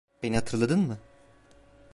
Beni 0.23 0.35
hatırladın 0.35 0.79
mı? 0.79 0.97